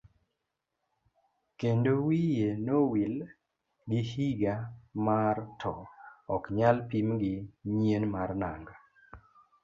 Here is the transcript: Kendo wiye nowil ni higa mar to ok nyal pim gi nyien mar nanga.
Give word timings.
Kendo 1.59 1.91
wiye 2.05 2.49
nowil 2.65 3.15
ni 3.87 3.99
higa 4.11 4.55
mar 5.05 5.37
to 5.61 5.73
ok 6.35 6.43
nyal 6.57 6.77
pim 6.89 7.07
gi 7.21 7.35
nyien 7.77 8.03
mar 8.15 8.29
nanga. 8.41 8.75